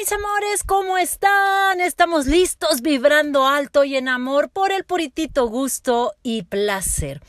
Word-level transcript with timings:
mis 0.00 0.12
amores, 0.12 0.64
¿cómo 0.64 0.96
están? 0.96 1.78
Estamos 1.82 2.24
listos 2.24 2.80
vibrando 2.80 3.46
alto 3.46 3.84
y 3.84 3.96
en 3.96 4.08
amor 4.08 4.48
por 4.48 4.72
el 4.72 4.84
puritito 4.84 5.46
gusto 5.46 6.14
y 6.22 6.44
placer. 6.44 7.20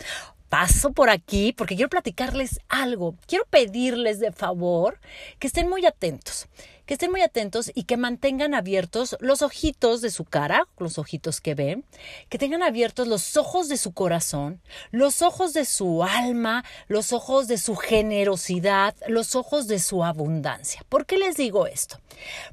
Paso 0.47 0.93
por 0.93 1.09
aquí 1.09 1.51
porque 1.51 1.75
quiero 1.75 1.89
platicarles 1.89 2.61
algo. 2.69 3.17
Quiero 3.27 3.43
pedirles 3.49 4.21
de 4.21 4.31
favor 4.31 5.01
que 5.37 5.47
estén 5.47 5.67
muy 5.67 5.85
atentos 5.85 6.47
que 6.91 6.95
estén 6.95 7.11
muy 7.11 7.21
atentos 7.21 7.71
y 7.73 7.83
que 7.83 7.95
mantengan 7.95 8.53
abiertos 8.53 9.15
los 9.21 9.43
ojitos 9.43 10.01
de 10.01 10.11
su 10.11 10.25
cara, 10.25 10.67
los 10.77 10.97
ojitos 10.97 11.39
que 11.39 11.55
ven, 11.55 11.85
que 12.27 12.37
tengan 12.37 12.63
abiertos 12.63 13.07
los 13.07 13.37
ojos 13.37 13.69
de 13.69 13.77
su 13.77 13.93
corazón, 13.93 14.61
los 14.91 15.21
ojos 15.21 15.53
de 15.53 15.63
su 15.63 16.03
alma, 16.03 16.65
los 16.89 17.13
ojos 17.13 17.47
de 17.47 17.57
su 17.57 17.77
generosidad, 17.77 18.93
los 19.07 19.37
ojos 19.37 19.67
de 19.67 19.79
su 19.79 20.03
abundancia. 20.03 20.83
¿Por 20.89 21.05
qué 21.05 21.17
les 21.17 21.37
digo 21.37 21.65
esto? 21.65 22.01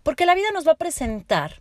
Porque 0.05 0.25
la 0.25 0.37
vida 0.37 0.53
nos 0.53 0.65
va 0.65 0.71
a 0.71 0.77
presentar 0.77 1.61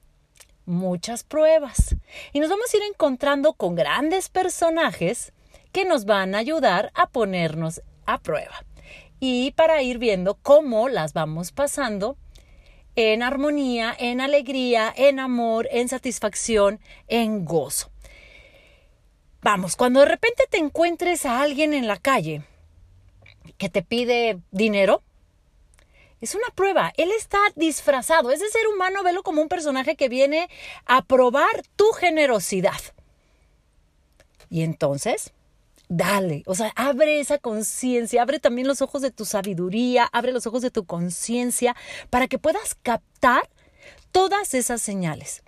muchas 0.67 1.23
pruebas 1.23 1.95
y 2.31 2.39
nos 2.39 2.51
vamos 2.51 2.71
a 2.71 2.77
ir 2.77 2.83
encontrando 2.83 3.53
con 3.53 3.73
grandes 3.73 4.29
personajes 4.29 5.33
que 5.71 5.83
nos 5.83 6.05
van 6.05 6.35
a 6.35 6.37
ayudar 6.37 6.91
a 6.93 7.07
ponernos 7.07 7.81
a 8.05 8.19
prueba 8.19 8.63
y 9.19 9.51
para 9.51 9.81
ir 9.81 9.97
viendo 9.97 10.35
cómo 10.35 10.89
las 10.89 11.13
vamos 11.13 11.51
pasando 11.51 12.17
en 12.97 13.21
armonía, 13.21 13.95
en 13.97 14.21
alegría, 14.21 14.91
en 14.97 15.19
amor, 15.19 15.69
en 15.71 15.87
satisfacción, 15.87 16.79
en 17.07 17.45
gozo. 17.45 17.91
Vamos, 19.43 19.75
cuando 19.75 19.99
de 19.99 20.07
repente 20.07 20.45
te 20.49 20.57
encuentres 20.57 21.23
a 21.27 21.41
alguien 21.41 21.75
en 21.75 21.87
la 21.87 21.97
calle 21.97 22.41
que 23.59 23.69
te 23.69 23.83
pide 23.83 24.39
dinero, 24.49 25.03
es 26.21 26.33
una 26.33 26.47
prueba. 26.55 26.91
Él 26.97 27.11
está 27.11 27.37
disfrazado. 27.55 28.31
Ese 28.31 28.49
ser 28.49 28.67
humano, 28.67 29.03
velo 29.03 29.21
como 29.21 29.43
un 29.43 29.47
personaje 29.47 29.95
que 29.95 30.09
viene 30.09 30.49
a 30.87 31.03
probar 31.03 31.61
tu 31.75 31.91
generosidad. 31.91 32.81
Y 34.49 34.63
entonces, 34.63 35.33
dale, 35.89 36.43
o 36.45 36.55
sea, 36.55 36.71
abre 36.75 37.19
esa 37.19 37.37
conciencia, 37.37 38.21
abre 38.21 38.39
también 38.39 38.67
los 38.67 38.81
ojos 38.81 39.01
de 39.01 39.11
tu 39.11 39.25
sabiduría, 39.25 40.09
abre 40.11 40.31
los 40.31 40.47
ojos 40.47 40.61
de 40.61 40.71
tu 40.71 40.85
conciencia 40.85 41.75
para 42.09 42.27
que 42.27 42.39
puedas 42.39 42.75
captar 42.75 43.49
todas 44.11 44.53
esas 44.53 44.81
señales. 44.81 45.43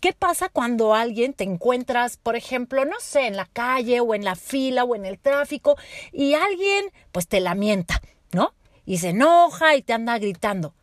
¿Qué 0.00 0.12
pasa 0.12 0.48
cuando 0.48 0.94
alguien 0.94 1.32
te 1.32 1.44
encuentras, 1.44 2.18
por 2.18 2.36
ejemplo, 2.36 2.84
no 2.84 2.96
sé, 3.00 3.26
en 3.26 3.36
la 3.36 3.46
calle 3.46 4.00
o 4.00 4.14
en 4.14 4.24
la 4.24 4.36
fila 4.36 4.84
o 4.84 4.94
en 4.94 5.06
el 5.06 5.18
tráfico 5.18 5.76
y 6.12 6.34
alguien 6.34 6.86
pues 7.10 7.26
te 7.26 7.40
lamenta, 7.40 8.02
¿no? 8.32 8.54
Y 8.84 8.98
se 8.98 9.10
enoja 9.10 9.74
y 9.76 9.82
te 9.82 9.94
anda 9.94 10.18
gritando. 10.18 10.74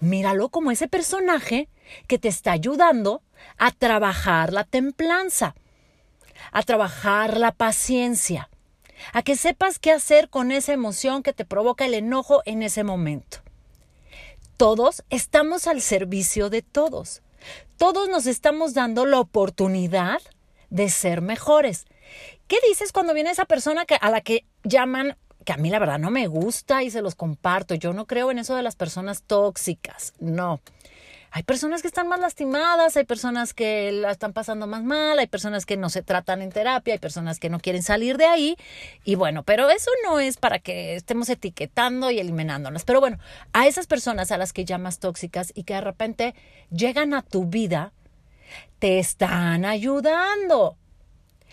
Míralo 0.00 0.48
como 0.48 0.70
ese 0.70 0.88
personaje 0.88 1.68
que 2.08 2.18
te 2.18 2.28
está 2.28 2.52
ayudando 2.52 3.22
a 3.58 3.70
trabajar 3.70 4.52
la 4.52 4.64
templanza, 4.64 5.54
a 6.52 6.62
trabajar 6.62 7.38
la 7.38 7.52
paciencia, 7.52 8.48
a 9.12 9.22
que 9.22 9.36
sepas 9.36 9.78
qué 9.78 9.90
hacer 9.90 10.28
con 10.28 10.52
esa 10.52 10.72
emoción 10.72 11.22
que 11.22 11.32
te 11.32 11.44
provoca 11.44 11.86
el 11.86 11.94
enojo 11.94 12.42
en 12.44 12.62
ese 12.62 12.84
momento. 12.84 13.38
Todos 14.56 15.02
estamos 15.10 15.66
al 15.66 15.80
servicio 15.80 16.50
de 16.50 16.62
todos. 16.62 17.22
Todos 17.78 18.08
nos 18.08 18.26
estamos 18.26 18.74
dando 18.74 19.06
la 19.06 19.18
oportunidad 19.18 20.20
de 20.70 20.88
ser 20.88 21.20
mejores. 21.20 21.86
¿Qué 22.46 22.58
dices 22.68 22.92
cuando 22.92 23.14
viene 23.14 23.30
esa 23.30 23.46
persona 23.46 23.84
a 24.00 24.10
la 24.10 24.20
que 24.20 24.44
llaman, 24.62 25.16
que 25.44 25.52
a 25.52 25.56
mí 25.56 25.70
la 25.70 25.78
verdad 25.78 25.98
no 25.98 26.10
me 26.10 26.28
gusta 26.28 26.82
y 26.82 26.90
se 26.90 27.02
los 27.02 27.14
comparto? 27.14 27.74
Yo 27.74 27.92
no 27.92 28.06
creo 28.06 28.30
en 28.30 28.38
eso 28.38 28.54
de 28.54 28.62
las 28.62 28.76
personas 28.76 29.22
tóxicas, 29.22 30.12
no. 30.20 30.60
Hay 31.34 31.44
personas 31.44 31.80
que 31.80 31.88
están 31.88 32.08
más 32.08 32.20
lastimadas, 32.20 32.94
hay 32.98 33.04
personas 33.04 33.54
que 33.54 33.90
la 33.90 34.10
están 34.10 34.34
pasando 34.34 34.66
más 34.66 34.82
mal, 34.84 35.18
hay 35.18 35.26
personas 35.26 35.64
que 35.64 35.78
no 35.78 35.88
se 35.88 36.02
tratan 36.02 36.42
en 36.42 36.50
terapia, 36.50 36.92
hay 36.92 36.98
personas 36.98 37.38
que 37.40 37.48
no 37.48 37.58
quieren 37.58 37.82
salir 37.82 38.18
de 38.18 38.26
ahí. 38.26 38.56
Y 39.02 39.14
bueno, 39.14 39.42
pero 39.42 39.70
eso 39.70 39.90
no 40.04 40.20
es 40.20 40.36
para 40.36 40.58
que 40.58 40.94
estemos 40.94 41.30
etiquetando 41.30 42.10
y 42.10 42.18
eliminándolas. 42.18 42.84
Pero 42.84 43.00
bueno, 43.00 43.18
a 43.54 43.66
esas 43.66 43.86
personas 43.86 44.30
a 44.30 44.36
las 44.36 44.52
que 44.52 44.66
llamas 44.66 44.98
tóxicas 44.98 45.52
y 45.54 45.64
que 45.64 45.72
de 45.72 45.80
repente 45.80 46.34
llegan 46.70 47.14
a 47.14 47.22
tu 47.22 47.46
vida, 47.46 47.94
te 48.78 48.98
están 48.98 49.64
ayudando. 49.64 50.76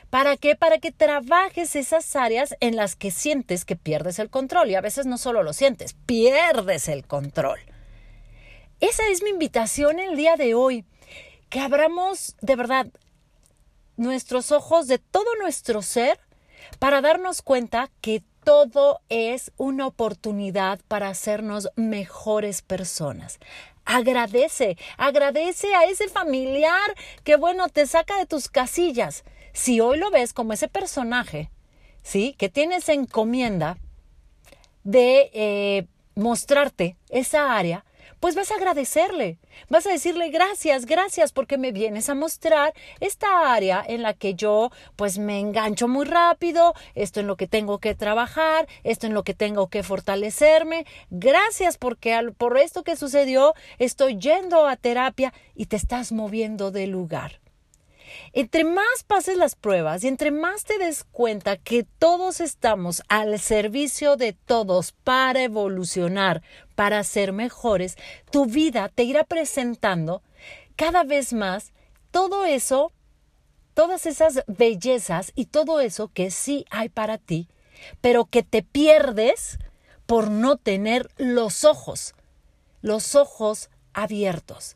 ¿Para 0.09 0.35
qué? 0.35 0.57
Para 0.57 0.79
que 0.79 0.91
trabajes 0.91 1.77
esas 1.77 2.17
áreas 2.17 2.53
en 2.59 2.75
las 2.75 2.97
que 2.97 3.11
sientes 3.11 3.63
que 3.63 3.77
pierdes 3.77 4.19
el 4.19 4.29
control. 4.29 4.71
Y 4.71 4.75
a 4.75 4.81
veces 4.81 5.05
no 5.05 5.17
solo 5.17 5.41
lo 5.41 5.53
sientes, 5.53 5.95
pierdes 6.05 6.89
el 6.89 7.07
control. 7.07 7.59
Esa 8.79 9.03
es 9.09 9.21
mi 9.21 9.29
invitación 9.29 9.99
el 9.99 10.15
día 10.15 10.37
de 10.37 10.53
hoy, 10.53 10.85
que 11.49 11.59
abramos 11.59 12.37
de 12.41 12.55
verdad 12.55 12.87
nuestros 13.97 14.53
ojos 14.53 14.87
de 14.87 14.99
todo 14.99 15.25
nuestro 15.41 15.81
ser 15.81 16.17
para 16.79 17.01
darnos 17.01 17.41
cuenta 17.41 17.89
que 17.99 18.23
todo 18.45 19.01
es 19.09 19.51
una 19.57 19.85
oportunidad 19.85 20.79
para 20.87 21.09
hacernos 21.09 21.69
mejores 21.75 22.61
personas. 22.61 23.39
Agradece, 23.83 24.77
agradece 24.97 25.75
a 25.75 25.83
ese 25.83 26.07
familiar 26.07 26.95
que, 27.25 27.35
bueno, 27.35 27.67
te 27.67 27.85
saca 27.85 28.17
de 28.17 28.25
tus 28.25 28.47
casillas. 28.47 29.25
Si 29.51 29.81
hoy 29.81 29.97
lo 29.97 30.09
ves 30.09 30.31
como 30.31 30.53
ese 30.53 30.69
personaje, 30.69 31.51
¿sí? 32.01 32.33
Que 32.37 32.47
tienes 32.47 32.87
encomienda 32.87 33.77
de 34.85 35.31
eh, 35.33 35.87
mostrarte 36.15 36.95
esa 37.09 37.57
área, 37.57 37.83
pues 38.19 38.35
vas 38.35 38.51
a 38.51 38.55
agradecerle, 38.55 39.37
vas 39.69 39.85
a 39.87 39.91
decirle 39.91 40.29
gracias, 40.29 40.85
gracias 40.85 41.31
porque 41.31 41.57
me 41.57 41.71
vienes 41.71 42.09
a 42.09 42.15
mostrar 42.15 42.73
esta 42.99 43.53
área 43.53 43.83
en 43.87 44.01
la 44.01 44.13
que 44.13 44.35
yo 44.35 44.71
pues 44.95 45.17
me 45.17 45.39
engancho 45.39 45.87
muy 45.87 46.05
rápido, 46.05 46.73
esto 46.95 47.19
en 47.19 47.27
lo 47.27 47.35
que 47.35 47.47
tengo 47.47 47.79
que 47.79 47.95
trabajar, 47.95 48.67
esto 48.83 49.07
en 49.07 49.13
lo 49.13 49.23
que 49.23 49.33
tengo 49.33 49.67
que 49.67 49.83
fortalecerme, 49.83 50.85
gracias 51.09 51.77
porque 51.77 52.19
por 52.37 52.57
esto 52.57 52.83
que 52.83 52.95
sucedió 52.95 53.53
estoy 53.77 54.17
yendo 54.17 54.67
a 54.67 54.75
terapia 54.75 55.33
y 55.55 55.67
te 55.67 55.75
estás 55.75 56.11
moviendo 56.11 56.71
de 56.71 56.87
lugar. 56.87 57.39
Entre 58.33 58.63
más 58.63 59.03
pases 59.05 59.37
las 59.37 59.55
pruebas 59.55 60.03
y 60.03 60.07
entre 60.07 60.31
más 60.31 60.63
te 60.63 60.77
des 60.77 61.03
cuenta 61.03 61.57
que 61.57 61.83
todos 61.83 62.39
estamos 62.39 63.01
al 63.09 63.39
servicio 63.39 64.15
de 64.15 64.33
todos 64.33 64.91
para 64.91 65.43
evolucionar, 65.43 66.41
para 66.75 67.03
ser 67.03 67.33
mejores, 67.33 67.97
tu 68.31 68.45
vida 68.45 68.89
te 68.89 69.03
irá 69.03 69.23
presentando 69.23 70.21
cada 70.75 71.03
vez 71.03 71.33
más 71.33 71.73
todo 72.11 72.45
eso, 72.45 72.91
todas 73.73 74.05
esas 74.05 74.43
bellezas 74.47 75.31
y 75.35 75.45
todo 75.45 75.81
eso 75.81 76.09
que 76.13 76.31
sí 76.31 76.65
hay 76.69 76.89
para 76.89 77.17
ti, 77.17 77.49
pero 78.01 78.25
que 78.25 78.43
te 78.43 78.63
pierdes 78.63 79.59
por 80.05 80.31
no 80.31 80.57
tener 80.57 81.09
los 81.17 81.65
ojos, 81.65 82.15
los 82.81 83.15
ojos 83.15 83.69
abiertos. 83.93 84.75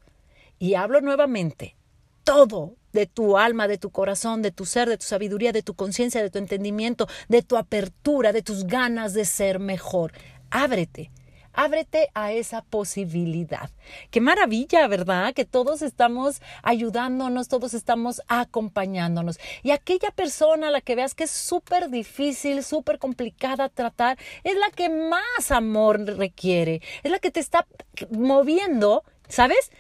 Y 0.60 0.76
hablo 0.76 1.02
nuevamente, 1.02 1.76
todo 2.24 2.76
de 2.94 3.08
tu 3.08 3.38
alma, 3.38 3.68
de 3.68 3.78
tu 3.78 3.90
corazón, 3.90 4.42
de 4.42 4.52
tu 4.52 4.66
ser, 4.66 4.88
de 4.88 4.98
tu 4.98 5.06
sabiduría, 5.06 5.52
de 5.52 5.64
tu 5.64 5.74
conciencia, 5.74 6.22
de 6.22 6.30
tu 6.30 6.38
entendimiento, 6.38 7.08
de 7.28 7.42
tu 7.42 7.58
apertura, 7.58 8.32
de 8.32 8.44
tus 8.44 8.66
ganas 8.66 9.14
de 9.14 9.26
ser 9.26 9.60
mejor. 9.60 10.14
Ábrete. 10.52 11.12
Ábrete 11.56 12.10
a 12.16 12.32
esa 12.32 12.64
posibilidad. 12.64 13.70
Qué 14.10 14.22
maravilla, 14.22 14.88
¿verdad? 14.88 15.36
Que 15.36 15.46
todos 15.46 15.84
estamos 15.84 16.42
ayudándonos, 16.64 17.48
todos 17.48 17.76
estamos 17.76 18.24
acompañándonos. 18.28 19.40
Y 19.62 19.70
aquella 19.70 20.10
persona 20.10 20.70
a 20.70 20.72
la 20.72 20.82
que 20.82 20.96
veas 20.96 21.14
que 21.14 21.26
es 21.26 21.32
súper 21.32 21.92
difícil, 21.92 22.64
súper 22.64 22.98
complicada 22.98 23.70
tratar, 23.70 24.18
es 24.44 24.56
la 24.56 24.72
que 24.72 24.90
más 24.90 25.52
amor 25.52 26.00
requiere, 26.18 26.82
es 27.04 27.12
la 27.12 27.20
que 27.20 27.30
te 27.30 27.40
está 27.40 27.68
moviendo, 28.10 29.04
¿sabes? 29.28 29.72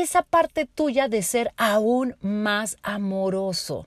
Esa 0.00 0.22
parte 0.22 0.64
tuya 0.64 1.08
de 1.08 1.22
ser 1.22 1.52
aún 1.58 2.16
más 2.22 2.78
amoroso 2.82 3.86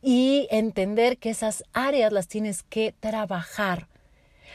y 0.00 0.48
entender 0.50 1.18
que 1.18 1.28
esas 1.28 1.64
áreas 1.74 2.12
las 2.12 2.28
tienes 2.28 2.62
que 2.62 2.94
trabajar. 2.98 3.88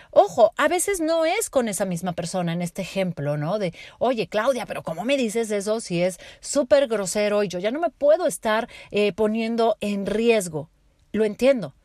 Ojo, 0.10 0.52
a 0.58 0.68
veces 0.68 1.00
no 1.00 1.26
es 1.26 1.50
con 1.52 1.68
esa 1.68 1.86
misma 1.86 2.14
persona 2.14 2.54
en 2.54 2.64
este 2.64 2.82
ejemplo, 2.82 3.38
¿no? 3.38 3.60
De, 3.60 3.74
oye, 4.00 4.28
Claudia, 4.28 4.66
pero 4.66 4.82
¿cómo 4.82 5.06
me 5.06 5.16
dices 5.16 5.52
eso 5.52 5.80
si 5.80 6.02
es 6.02 6.20
súper 6.40 6.88
grosero 6.88 7.44
y 7.44 7.48
yo 7.48 7.60
ya 7.60 7.70
no 7.70 7.80
me 7.80 7.92
puedo 7.92 8.26
estar 8.26 8.68
eh, 8.90 9.14
poniendo 9.14 9.78
en 9.80 10.08
riesgo? 10.08 10.70
Lo 11.12 11.24
entiendo, 11.24 11.76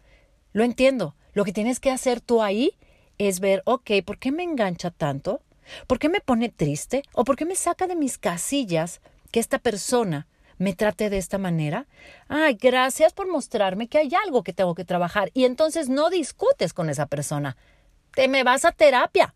lo 0.53 0.65
entiendo. 0.65 1.15
Lo 1.35 1.45
que 1.45 1.53
tienes 1.53 1.79
que 1.79 1.91
hacer 1.91 2.23
tú 2.23 2.43
ahí 2.43 2.73
es 3.19 3.41
ver, 3.41 3.63
ok, 3.67 3.91
¿por 4.05 4.19
qué 4.19 4.33
me 4.33 4.45
engancha 4.45 4.91
tanto? 4.91 5.43
¿Por 5.87 5.99
qué 5.99 6.09
me 6.09 6.21
pone 6.21 6.49
triste? 6.49 7.03
¿O 7.13 7.25
por 7.25 7.37
qué 7.37 7.45
me 7.45 7.55
saca 7.55 7.87
de 7.87 7.97
mis 7.97 8.19
casillas 8.19 9.01
que 9.31 9.41
esta 9.41 9.59
persona 9.59 10.27
me 10.59 10.75
trate 10.75 11.11
de 11.11 11.19
esta 11.19 11.39
manera? 11.39 11.87
Ay, 12.29 12.55
gracias 12.61 13.13
por 13.13 13.29
mostrarme 13.29 13.89
que 13.89 13.99
hay 13.99 14.11
algo 14.25 14.43
que 14.43 14.53
tengo 14.53 14.75
que 14.75 14.85
trabajar. 14.85 15.31
Y 15.35 15.45
entonces 15.45 15.89
no 15.89 16.11
discutes 16.11 16.73
con 16.73 16.91
esa 16.91 17.07
persona. 17.07 17.57
Te 18.15 18.29
me 18.29 18.45
vas 18.45 18.65
a 18.65 18.73
terapia. 18.73 19.35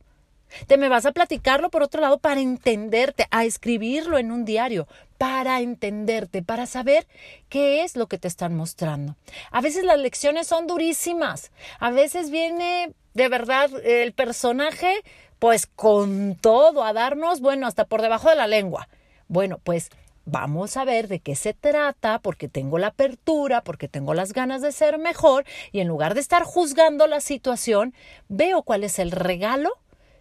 Te 0.67 0.77
me 0.77 0.89
vas 0.89 1.07
a 1.07 1.13
platicarlo 1.13 1.71
por 1.71 1.83
otro 1.83 2.01
lado 2.01 2.19
para 2.19 2.41
entenderte, 2.41 3.27
a 3.31 3.45
escribirlo 3.45 4.19
en 4.19 4.33
un 4.33 4.45
diario, 4.45 4.89
para 5.17 5.61
entenderte, 5.61 6.43
para 6.43 6.67
saber 6.67 7.07
qué 7.49 7.85
es 7.85 7.97
lo 7.97 8.09
que 8.09 8.19
te 8.19 8.29
están 8.29 8.57
mostrando. 8.57 9.17
A 9.51 9.61
veces 9.61 9.85
las 9.85 9.99
lecciones 9.99 10.47
son 10.47 10.67
durísimas, 10.67 11.53
a 11.79 11.91
veces 11.91 12.31
viene 12.31 12.93
de 13.15 13.29
verdad 13.29 13.71
el 13.85 14.13
personaje 14.13 15.03
pues 15.39 15.67
con 15.67 16.37
todo 16.41 16.85
a 16.85 16.93
darnos, 16.93 17.41
bueno, 17.41 17.67
hasta 17.67 17.87
por 17.87 18.03
debajo 18.03 18.29
de 18.29 18.37
la 18.37 18.47
lengua. 18.47 18.89
Bueno, 19.27 19.59
pues 19.65 19.89
vamos 20.27 20.77
a 20.77 20.85
ver 20.85 21.09
de 21.09 21.21
qué 21.21 21.35
se 21.35 21.55
trata, 21.55 22.21
porque 22.21 22.49
tengo 22.49 22.79
la 22.79 22.89
apertura, 22.89 23.63
porque 23.63 23.89
tengo 23.89 24.15
las 24.15 24.33
ganas 24.33 24.63
de 24.63 24.71
ser 24.71 24.99
mejor, 24.99 25.45
y 25.73 25.81
en 25.81 25.89
lugar 25.89 26.15
de 26.15 26.21
estar 26.21 26.43
juzgando 26.43 27.07
la 27.07 27.21
situación, 27.21 27.95
veo 28.29 28.63
cuál 28.63 28.85
es 28.85 28.99
el 28.99 29.11
regalo 29.11 29.71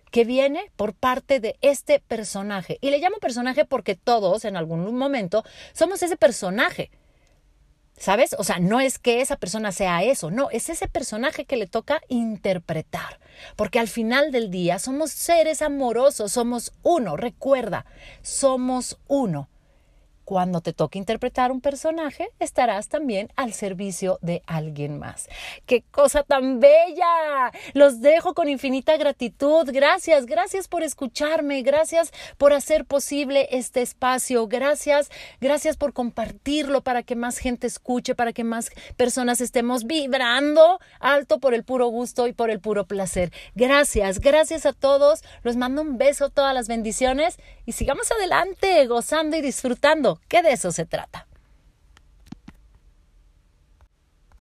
que 0.09 0.25
viene 0.25 0.71
por 0.75 0.93
parte 0.93 1.39
de 1.39 1.57
este 1.61 1.99
personaje. 1.99 2.79
Y 2.81 2.89
le 2.89 2.99
llamo 2.99 3.17
personaje 3.17 3.65
porque 3.65 3.95
todos 3.95 4.45
en 4.45 4.57
algún 4.57 4.95
momento 4.95 5.43
somos 5.73 6.01
ese 6.01 6.17
personaje. 6.17 6.89
¿Sabes? 7.99 8.33
O 8.39 8.45
sea, 8.45 8.59
no 8.59 8.79
es 8.79 8.97
que 8.97 9.19
esa 9.19 9.35
persona 9.35 9.73
sea 9.73 10.03
eso, 10.03 10.31
no, 10.31 10.49
es 10.51 10.69
ese 10.69 10.87
personaje 10.87 11.43
que 11.43 11.57
le 11.57 11.67
toca 11.67 12.01
interpretar. 12.07 13.19
Porque 13.57 13.77
al 13.77 13.89
final 13.89 14.31
del 14.31 14.49
día 14.49 14.79
somos 14.79 15.11
seres 15.11 15.61
amorosos, 15.61 16.31
somos 16.31 16.71
uno, 16.81 17.17
recuerda, 17.17 17.85
somos 18.21 18.97
uno 19.07 19.49
cuando 20.29 20.61
te 20.61 20.73
toque 20.73 20.99
interpretar 20.99 21.51
un 21.51 21.59
personaje, 21.59 22.29
estarás 22.37 22.87
también 22.87 23.29
al 23.35 23.51
servicio 23.51 24.19
de 24.21 24.43
alguien 24.45 24.99
más. 24.99 25.27
¡Qué 25.65 25.83
cosa 25.89 26.21
tan 26.21 26.59
bella! 26.59 27.51
Los 27.73 27.99
dejo 27.99 28.35
con 28.35 28.47
infinita 28.47 28.95
gratitud. 28.95 29.67
Gracias, 29.73 30.27
gracias 30.27 30.67
por 30.67 30.83
escucharme, 30.83 31.63
gracias 31.63 32.13
por 32.37 32.53
hacer 32.53 32.85
posible 32.85 33.47
este 33.49 33.81
espacio, 33.81 34.47
gracias, 34.47 35.09
gracias 35.41 35.77
por 35.77 35.93
compartirlo 35.93 36.81
para 36.81 37.01
que 37.01 37.15
más 37.15 37.39
gente 37.39 37.65
escuche, 37.65 38.13
para 38.13 38.31
que 38.31 38.43
más 38.43 38.69
personas 38.97 39.41
estemos 39.41 39.85
vibrando 39.85 40.79
alto 40.99 41.39
por 41.39 41.55
el 41.55 41.63
puro 41.63 41.87
gusto 41.87 42.27
y 42.27 42.33
por 42.33 42.51
el 42.51 42.59
puro 42.59 42.85
placer. 42.85 43.31
Gracias, 43.55 44.19
gracias 44.19 44.67
a 44.67 44.73
todos. 44.73 45.23
Los 45.41 45.55
mando 45.55 45.81
un 45.81 45.97
beso, 45.97 46.29
todas 46.29 46.53
las 46.53 46.67
bendiciones 46.67 47.39
y 47.65 47.71
sigamos 47.71 48.11
adelante, 48.11 48.85
gozando 48.85 49.35
y 49.35 49.41
disfrutando 49.41 50.18
que 50.27 50.41
de 50.41 50.53
eso 50.53 50.71
se 50.71 50.85
trata. 50.85 51.28